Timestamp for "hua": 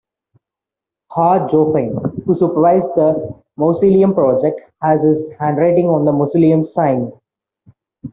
1.11-1.47